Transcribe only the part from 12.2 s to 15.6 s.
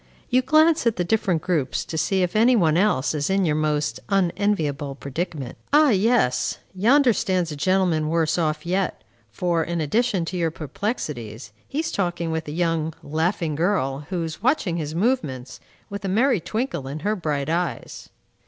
with a young, laughing girl, who is watching his movements,